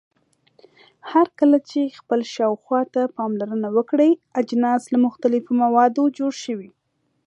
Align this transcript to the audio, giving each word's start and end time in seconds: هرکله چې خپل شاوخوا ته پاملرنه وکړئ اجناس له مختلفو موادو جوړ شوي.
هرکله 1.11 1.57
چې 1.69 1.95
خپل 1.99 2.19
شاوخوا 2.33 2.81
ته 2.93 3.01
پاملرنه 3.15 3.69
وکړئ 3.77 4.11
اجناس 4.39 4.81
له 4.93 4.97
مختلفو 5.05 5.51
موادو 5.63 6.03
جوړ 6.17 6.31
شوي. 6.43 6.69